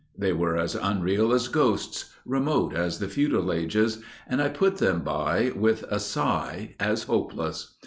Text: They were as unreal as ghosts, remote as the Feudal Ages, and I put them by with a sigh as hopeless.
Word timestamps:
They 0.17 0.33
were 0.33 0.57
as 0.57 0.73
unreal 0.73 1.31
as 1.31 1.47
ghosts, 1.47 2.11
remote 2.25 2.73
as 2.73 2.97
the 2.97 3.07
Feudal 3.07 3.53
Ages, 3.53 3.99
and 4.27 4.41
I 4.41 4.49
put 4.49 4.77
them 4.77 5.01
by 5.01 5.51
with 5.55 5.83
a 5.91 5.99
sigh 5.99 6.73
as 6.79 7.03
hopeless. 7.03 7.75